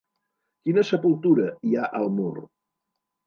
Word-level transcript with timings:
Quina 0.69 0.83
sepultura 0.91 1.45
hi 1.71 1.77
ha 1.81 1.91
al 1.99 2.09
mur? 2.21 2.33